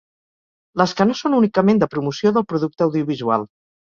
[0.81, 3.47] Les que no són únicament de promoció del producte audiovisual.